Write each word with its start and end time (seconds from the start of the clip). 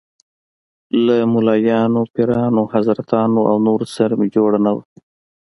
له 1.05 1.17
ملايانو، 1.33 2.01
پیرانو، 2.13 2.61
حضرتانو 2.73 3.41
او 3.49 3.55
نورو 3.67 3.85
سره 3.97 4.13
مې 4.19 4.27
جوړه 4.35 4.59
نه 4.65 4.71
وه. 4.75 4.83